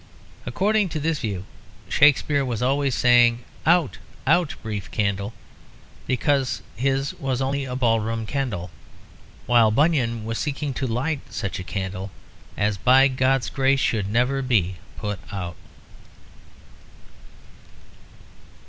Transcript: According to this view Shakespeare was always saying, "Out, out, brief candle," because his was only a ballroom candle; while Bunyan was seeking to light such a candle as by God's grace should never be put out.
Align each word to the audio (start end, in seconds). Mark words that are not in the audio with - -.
According 0.47 0.89
to 0.89 0.99
this 0.99 1.19
view 1.19 1.45
Shakespeare 1.87 2.43
was 2.43 2.63
always 2.63 2.95
saying, 2.95 3.43
"Out, 3.67 3.99
out, 4.25 4.55
brief 4.63 4.89
candle," 4.89 5.31
because 6.07 6.63
his 6.75 7.13
was 7.19 7.39
only 7.39 7.65
a 7.65 7.75
ballroom 7.75 8.25
candle; 8.25 8.71
while 9.45 9.69
Bunyan 9.69 10.25
was 10.25 10.39
seeking 10.39 10.73
to 10.73 10.87
light 10.87 11.19
such 11.31 11.59
a 11.59 11.63
candle 11.63 12.09
as 12.57 12.79
by 12.79 13.09
God's 13.09 13.51
grace 13.51 13.79
should 13.79 14.09
never 14.09 14.41
be 14.41 14.77
put 14.97 15.19
out. 15.31 15.55